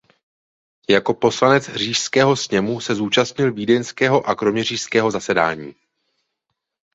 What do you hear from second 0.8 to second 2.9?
Jako poslanec Říšského sněmu